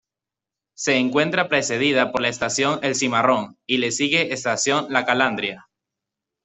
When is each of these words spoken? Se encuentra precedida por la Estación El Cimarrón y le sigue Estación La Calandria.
Se 0.75 0.95
encuentra 0.95 1.47
precedida 1.47 2.11
por 2.11 2.23
la 2.23 2.29
Estación 2.29 2.79
El 2.81 2.95
Cimarrón 2.95 3.59
y 3.67 3.77
le 3.77 3.91
sigue 3.91 4.33
Estación 4.33 4.87
La 4.91 5.05
Calandria. 5.05 5.69